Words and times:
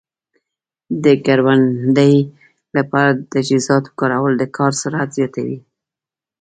د 1.03 1.05
کروندې 1.25 2.13
لپاره 2.77 3.11
د 3.15 3.19
تجهیزاتو 3.33 3.89
کارول 3.99 4.33
د 4.37 4.43
کار 4.57 4.71
سرعت 4.81 5.09
زیاتوي. 5.17 5.59